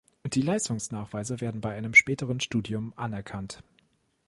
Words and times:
Die 0.25 0.41
Leistungsnachweise 0.41 1.41
werden 1.41 1.61
bei 1.61 1.75
einem 1.75 1.93
späteren 1.93 2.39
Studium 2.39 2.91
anerkannt. 2.95 3.61